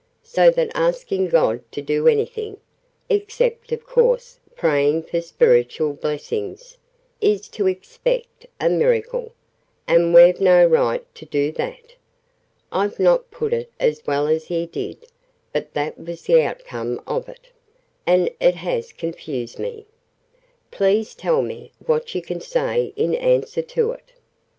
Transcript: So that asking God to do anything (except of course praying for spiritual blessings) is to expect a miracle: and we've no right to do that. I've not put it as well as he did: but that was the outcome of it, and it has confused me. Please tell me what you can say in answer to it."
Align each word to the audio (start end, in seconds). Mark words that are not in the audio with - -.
So 0.23 0.49
that 0.49 0.71
asking 0.75 1.27
God 1.27 1.61
to 1.73 1.79
do 1.79 2.07
anything 2.07 2.57
(except 3.07 3.71
of 3.71 3.85
course 3.85 4.39
praying 4.55 5.03
for 5.03 5.21
spiritual 5.21 5.93
blessings) 5.93 6.79
is 7.21 7.47
to 7.49 7.67
expect 7.67 8.47
a 8.59 8.67
miracle: 8.67 9.31
and 9.87 10.11
we've 10.11 10.41
no 10.41 10.65
right 10.65 11.05
to 11.13 11.25
do 11.27 11.51
that. 11.51 11.93
I've 12.71 12.99
not 12.99 13.29
put 13.29 13.53
it 13.53 13.71
as 13.79 14.01
well 14.07 14.25
as 14.25 14.45
he 14.45 14.65
did: 14.65 15.05
but 15.53 15.71
that 15.75 15.99
was 15.99 16.23
the 16.23 16.41
outcome 16.41 16.99
of 17.05 17.29
it, 17.29 17.49
and 18.07 18.27
it 18.39 18.55
has 18.55 18.93
confused 18.93 19.59
me. 19.59 19.85
Please 20.71 21.13
tell 21.13 21.43
me 21.43 21.73
what 21.85 22.15
you 22.15 22.23
can 22.23 22.41
say 22.41 22.91
in 22.95 23.13
answer 23.13 23.61
to 23.61 23.91
it." 23.91 24.13